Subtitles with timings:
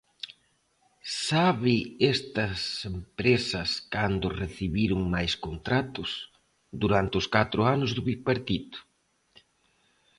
[1.27, 1.75] ¿Sabe
[2.15, 2.59] estas
[2.93, 6.09] empresas cando recibiron máis contratos?,
[6.81, 8.79] durante os catro anos do bipartito.